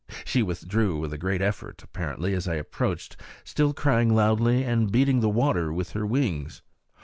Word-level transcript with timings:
She 0.25 0.41
withdrew 0.41 0.97
with 0.97 1.13
a 1.13 1.17
great 1.19 1.43
effort, 1.43 1.83
apparently, 1.83 2.33
as 2.33 2.47
I 2.47 2.55
approached, 2.55 3.17
still 3.43 3.71
crying 3.71 4.15
loudly 4.15 4.63
and 4.63 4.91
beating 4.91 5.19
the 5.19 5.29
water 5.29 5.71
with 5.71 5.91
her 5.91 6.07
wings. 6.07 6.63